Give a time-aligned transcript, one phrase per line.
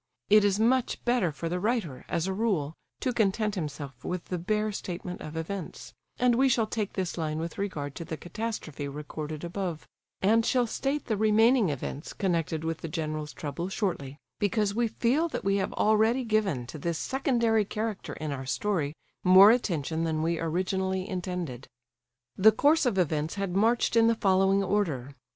[0.31, 4.39] It is much better for the writer, as a rule, to content himself with the
[4.39, 8.87] bare statement of events; and we shall take this line with regard to the catastrophe
[8.87, 9.87] recorded above,
[10.19, 15.27] and shall state the remaining events connected with the general's trouble shortly, because we feel
[15.27, 20.23] that we have already given to this secondary character in our story more attention than
[20.23, 21.67] we originally intended.
[22.35, 25.13] The course of events had marched in the following order.